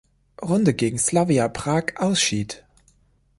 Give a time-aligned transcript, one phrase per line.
[0.41, 2.65] Runde gegen Slavia Prag ausschied.